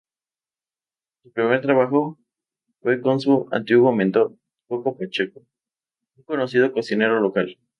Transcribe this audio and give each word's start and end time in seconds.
Su 1.21 1.31
primer 1.31 1.61
trabajo 1.61 2.17
fue 2.81 2.99
con 3.01 3.19
su 3.19 3.47
antiguo 3.51 3.91
mentor, 3.91 4.35
Coco 4.67 4.97
Pacheco, 4.97 5.43
un 6.15 6.23
conocido 6.23 6.71
cocinero 6.73 7.19
local. 7.21 7.55